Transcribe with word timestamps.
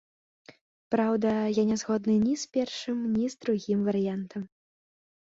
Праўда, 0.93 1.33
я 1.61 1.65
не 1.71 1.77
згодны 1.81 2.15
ні 2.23 2.33
з 2.45 2.49
першым, 2.57 2.97
ні 3.19 3.29
з 3.35 3.47
другім 3.47 3.85
варыянтам. 3.89 4.43